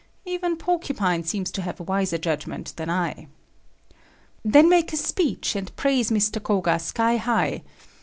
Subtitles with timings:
[0.25, 3.27] Even Porcupine seems to have wiser judgment than I.
[4.43, 6.41] "Then make a speech and praise Mr.
[6.41, 7.61] Koga sky high.